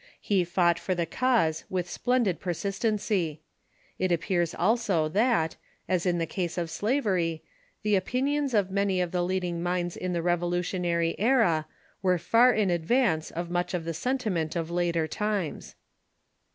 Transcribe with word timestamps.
He 0.19 0.43
fought 0.43 0.79
for 0.79 0.95
the 0.95 1.05
cause 1.05 1.63
with 1.69 1.87
splendid 1.87 2.39
persistency. 2.39 3.43
It 3.99 4.11
appears 4.11 4.55
also 4.55 5.07
that, 5.09 5.57
as 5.87 6.07
in 6.07 6.17
the 6.17 6.25
case 6.25 6.57
of 6.57 6.71
slavery, 6.71 7.43
the 7.83 7.93
opinions 7.95 8.55
of 8.55 8.71
many 8.71 8.99
of 8.99 9.11
the 9.11 9.23
leading 9.23 9.61
minds 9.61 9.95
in 9.95 10.13
the 10.13 10.23
Revolutionary 10.23 11.13
era 11.19 11.67
were 12.01 12.17
far 12.17 12.51
in 12.51 12.71
advance 12.71 13.29
of 13.29 13.51
much 13.51 13.75
of 13.75 13.85
the 13.85 13.93
senti 13.93 14.31
ment 14.31 14.55
of 14.55 14.71
later 14.71 15.07
times. 15.07 15.75